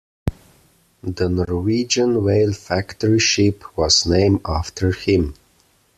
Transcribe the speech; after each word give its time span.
The 1.03 1.29
Norwegian 1.29 2.23
whale 2.23 2.53
factory 2.53 3.19
ship 3.19 3.77
was 3.77 4.07
named 4.07 4.41
after 4.45 4.91
him. 4.93 5.35